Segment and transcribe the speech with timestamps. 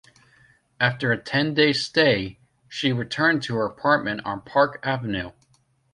[0.79, 5.31] After a ten-day stay, she returned to her apartment on Park Avenue.